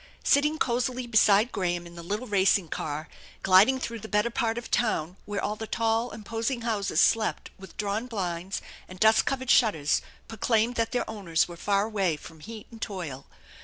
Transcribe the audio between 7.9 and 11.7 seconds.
blinds, and dust covered shutters proclaimed that their owners were